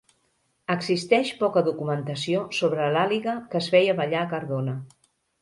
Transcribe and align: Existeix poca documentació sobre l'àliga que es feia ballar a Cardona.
Existeix 0.75 1.29
poca 1.41 1.63
documentació 1.67 2.41
sobre 2.61 2.89
l'àliga 2.97 3.37
que 3.53 3.61
es 3.61 3.69
feia 3.77 3.95
ballar 4.01 4.25
a 4.25 4.33
Cardona. 4.35 4.77